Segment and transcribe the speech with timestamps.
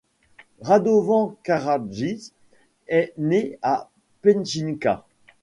[0.61, 2.31] Radovan Karadžić
[2.87, 3.91] est né à
[4.23, 5.05] Petnjica.